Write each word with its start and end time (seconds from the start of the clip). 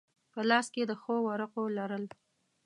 په 0.33 0.39
لاس 0.49 0.67
کې 0.73 0.83
د 0.87 0.91
ښو 1.01 1.15
ورقو 1.27 1.63
لرل. 1.77 2.05